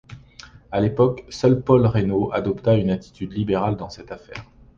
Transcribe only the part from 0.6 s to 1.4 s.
À l’époque,